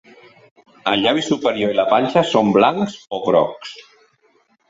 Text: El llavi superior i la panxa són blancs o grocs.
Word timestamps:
El 0.91 1.01
llavi 1.01 1.25
superior 1.25 1.75
i 1.75 1.77
la 1.81 1.85
panxa 1.91 2.25
són 2.31 2.51
blancs 2.57 2.95
o 3.17 3.19
grocs. 3.27 3.77